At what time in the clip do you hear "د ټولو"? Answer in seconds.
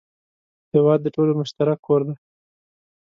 1.03-1.31